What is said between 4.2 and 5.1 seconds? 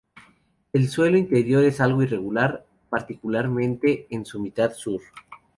su mitad sur.